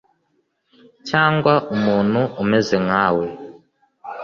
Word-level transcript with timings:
cyangwa 1.09 1.53
umuntu 1.75 2.21
umeze 2.41 2.75
nka 2.85 3.05
we 3.15 3.25